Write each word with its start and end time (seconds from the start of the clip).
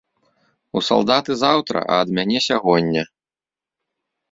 У 0.79 0.81
салдаты 0.87 1.31
заўтра, 1.43 1.77
а 1.91 2.01
ад 2.07 2.15
мяне 2.17 2.39
сягоння. 2.49 3.03